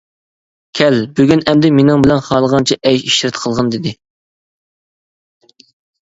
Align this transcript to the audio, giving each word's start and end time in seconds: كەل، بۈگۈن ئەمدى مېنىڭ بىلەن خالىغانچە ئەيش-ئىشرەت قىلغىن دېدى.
كەل، 0.77 0.95
بۈگۈن 1.19 1.43
ئەمدى 1.53 1.71
مېنىڭ 1.79 2.05
بىلەن 2.05 2.23
خالىغانچە 2.29 2.79
ئەيش-ئىشرەت 2.91 3.39
قىلغىن 3.45 3.71
دېدى. 3.77 3.95